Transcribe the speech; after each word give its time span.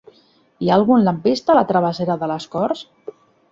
Hi 0.61 0.69
ha 0.71 0.77
algun 0.81 1.03
lampista 1.09 1.53
a 1.55 1.59
la 1.59 1.63
travessera 1.73 2.19
de 2.25 2.33
les 2.35 2.51
Corts? 2.59 2.85